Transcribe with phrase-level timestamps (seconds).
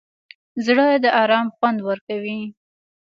[0.65, 2.41] زړه د ارام خوند ورکوي.